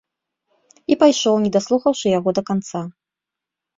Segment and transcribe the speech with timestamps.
[0.93, 2.81] І пайшоў, не даслухаўшы яго да канца.